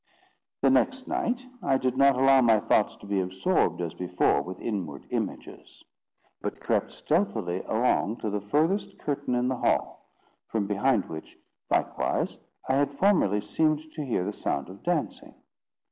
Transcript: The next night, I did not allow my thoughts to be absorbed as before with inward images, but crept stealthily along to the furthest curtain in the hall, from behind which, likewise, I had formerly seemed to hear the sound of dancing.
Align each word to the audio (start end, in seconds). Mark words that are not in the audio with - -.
The 0.63 0.71
next 0.71 1.07
night, 1.07 1.45
I 1.61 1.77
did 1.77 1.95
not 1.95 2.15
allow 2.15 2.41
my 2.41 2.59
thoughts 2.59 2.95
to 2.95 3.05
be 3.05 3.19
absorbed 3.21 3.81
as 3.81 3.93
before 3.93 4.41
with 4.41 4.59
inward 4.59 5.05
images, 5.11 5.83
but 6.41 6.59
crept 6.59 6.91
stealthily 6.91 7.61
along 7.65 8.17
to 8.21 8.31
the 8.31 8.41
furthest 8.41 8.97
curtain 8.97 9.35
in 9.35 9.47
the 9.47 9.57
hall, 9.57 10.09
from 10.47 10.65
behind 10.65 11.05
which, 11.05 11.37
likewise, 11.69 12.39
I 12.67 12.77
had 12.77 12.95
formerly 12.97 13.41
seemed 13.41 13.91
to 13.93 14.03
hear 14.03 14.23
the 14.23 14.33
sound 14.33 14.69
of 14.69 14.81
dancing. 14.81 15.35